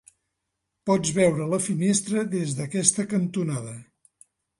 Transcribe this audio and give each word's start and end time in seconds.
Pots 0.89 1.11
veure 1.17 1.45
la 1.51 1.59
finestra 1.65 2.23
des 2.31 2.55
d'aquesta 2.61 3.05
cantonada. 3.13 3.75